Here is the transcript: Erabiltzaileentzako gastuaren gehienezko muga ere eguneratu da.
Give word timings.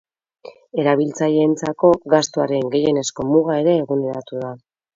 Erabiltzaileentzako 0.83 1.91
gastuaren 2.15 2.73
gehienezko 2.77 3.29
muga 3.35 3.61
ere 3.65 3.79
eguneratu 3.87 4.45
da. 4.47 4.55